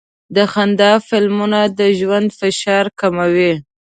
[0.35, 3.53] د خندا فلمونه د ژوند فشار کموي.